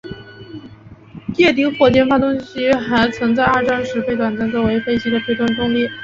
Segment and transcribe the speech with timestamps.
[1.37, 5.87] 液体火箭发动机还曾在二战时期被短暂作为飞机的推进动力。